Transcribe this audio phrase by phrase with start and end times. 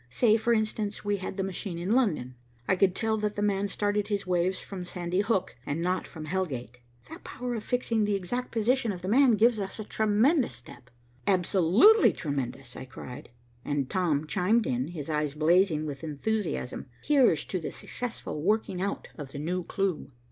[0.09, 2.33] Say, for instance, we had the machine in London,
[2.67, 6.25] I could tell that 'the man' started his waves from Sandy Hook, and not from
[6.25, 6.79] Hell Gate.
[7.09, 10.89] That power of fixing the exact position of 'the man' gives us a tremendous step."
[11.27, 13.29] "Absolutely tremendous," I cried,
[13.63, 16.87] and Tom chimed in, his eyes blazing with enthusiasm.
[17.03, 20.09] "Here's to the successful working out of the new clue."